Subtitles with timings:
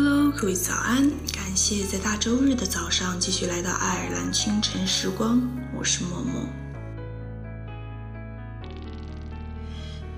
[0.00, 1.10] Hello，各位早安！
[1.32, 5.42] 感谢在大周日的早上继续来到爱尔兰清晨时光，
[5.76, 6.46] 我是默默。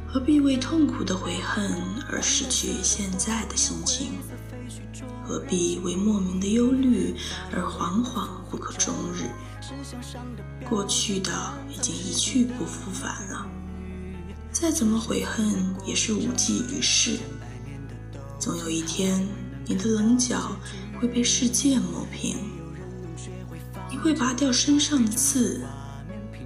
[0.06, 1.72] 何必为痛苦的悔恨
[2.10, 4.19] 而失去现在的心情？
[5.26, 7.17] 何必为莫名的忧虑
[7.51, 9.31] 而惶惶不可终日？
[10.69, 11.33] 过去的
[11.71, 13.47] 已经一去不复返了，
[14.53, 17.19] 再怎么悔恨也是无济于事。
[18.38, 19.26] 总有一天。
[19.70, 20.37] 你的棱角
[21.01, 22.37] 会被世界磨平，
[23.88, 25.60] 你会拔掉身上的刺，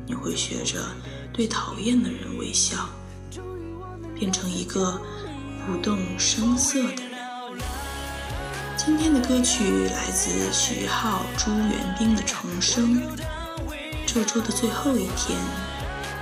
[0.06, 0.84] 你会学着
[1.32, 2.86] 对讨厌的人微笑，
[4.14, 5.00] 变成一个
[5.66, 7.14] 不动声色的人。
[8.76, 13.00] 今天的歌曲来自徐浩、朱元斌的《重生》。
[14.06, 15.40] 这周的最后一天，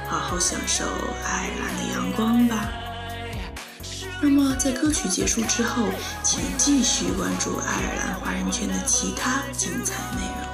[0.09, 0.85] 好好享受
[1.25, 2.69] 爱尔兰的阳光吧。
[4.25, 5.83] 那么，在歌曲结束之后，
[6.23, 10.53] 请继续关注爱尔兰华人圈的其他精彩内容。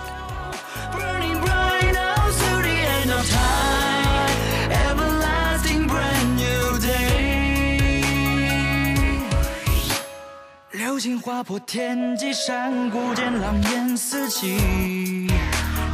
[10.73, 14.57] 流星划破天际，山谷间狼烟四起，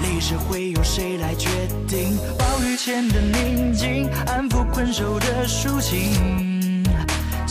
[0.01, 1.49] 历史会由谁来决
[1.89, 2.17] 定？
[2.39, 6.54] 暴雨前的宁静，安抚困守的抒情。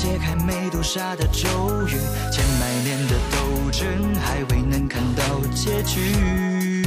[0.03, 1.47] 解开美杜莎的咒
[1.87, 1.91] 语，
[2.29, 6.83] 千百年的斗争还未能看到结局，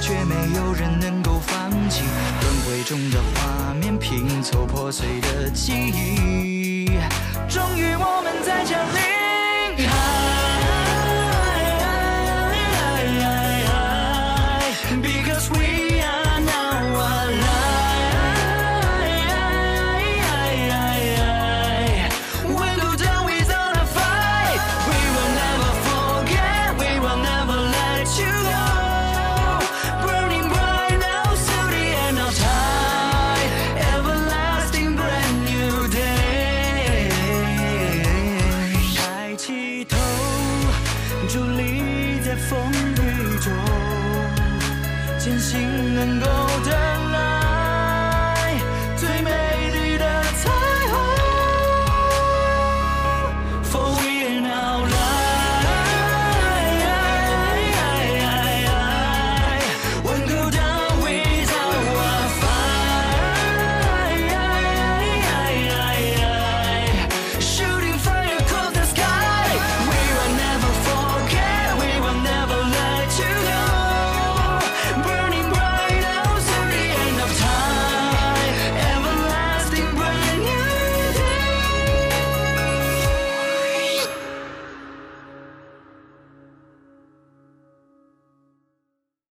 [0.00, 2.02] 却没有人能够放弃。
[2.40, 6.86] 轮回中的画面拼凑破碎的记忆，
[7.46, 8.22] 终于我
[45.26, 46.26] 坚信能够
[46.64, 46.85] 的。